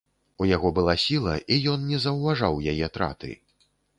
[0.43, 3.31] У яго была сіла, і ён не заўважаў яе траты.